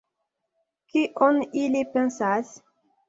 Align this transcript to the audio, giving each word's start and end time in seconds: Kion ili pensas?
Kion 0.93 1.39
ili 1.65 1.85
pensas? 1.93 2.59